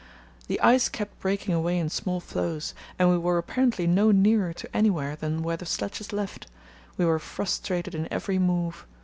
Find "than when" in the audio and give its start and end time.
5.15-5.57